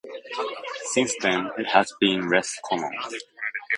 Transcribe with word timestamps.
Since 0.93 1.13
then 1.21 1.51
it 1.59 1.67
has 1.67 1.93
been 1.99 2.27
less 2.27 2.59
common. 2.67 2.91